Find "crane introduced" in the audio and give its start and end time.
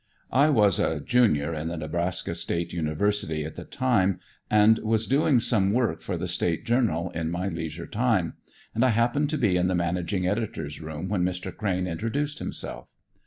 11.55-12.39